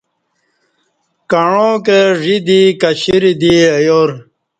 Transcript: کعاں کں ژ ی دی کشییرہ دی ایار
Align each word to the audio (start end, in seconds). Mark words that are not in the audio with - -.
کعاں 1.31 1.75
کں 1.85 2.01
ژ 2.21 2.23
ی 2.33 2.37
دی 2.47 2.61
کشییرہ 2.81 3.33
دی 3.41 3.53
ایار 3.75 4.09